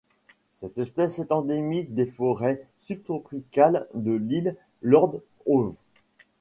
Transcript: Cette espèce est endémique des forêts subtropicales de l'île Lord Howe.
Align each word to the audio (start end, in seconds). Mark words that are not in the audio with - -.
Cette 0.55 0.79
espèce 0.79 1.19
est 1.19 1.31
endémique 1.31 1.93
des 1.93 2.07
forêts 2.07 2.65
subtropicales 2.79 3.87
de 3.93 4.13
l'île 4.13 4.55
Lord 4.81 5.21
Howe. 5.45 5.75